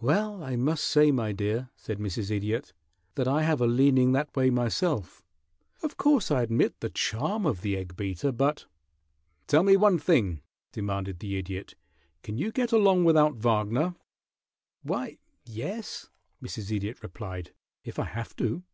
"Well, 0.00 0.42
I 0.42 0.56
must 0.56 0.82
say, 0.82 1.12
my 1.12 1.30
dear," 1.30 1.70
said 1.76 2.00
Mrs. 2.00 2.32
Idiot, 2.32 2.72
"that 3.14 3.28
I 3.28 3.44
have 3.44 3.60
a 3.60 3.66
leaning 3.68 4.10
that 4.10 4.34
way 4.34 4.50
myself. 4.50 5.22
Of 5.84 5.96
course, 5.96 6.32
I 6.32 6.42
admit 6.42 6.80
the 6.80 6.90
charm 6.90 7.46
of 7.46 7.60
the 7.60 7.76
egg 7.76 7.94
beater, 7.94 8.32
but" 8.32 8.66
"Tell 9.46 9.62
me 9.62 9.76
one 9.76 10.00
thing," 10.00 10.42
demanded 10.72 11.20
the 11.20 11.36
Idiot. 11.36 11.76
"Can 12.24 12.38
you 12.38 12.50
get 12.50 12.72
along 12.72 13.04
without 13.04 13.36
Wagner?" 13.36 13.94
"Why, 14.82 15.18
yes," 15.46 16.10
Mrs. 16.42 16.72
Idiot 16.74 17.00
replied, 17.00 17.54
"if 17.84 18.00
I 18.00 18.06
have 18.06 18.34
to." 18.38 18.64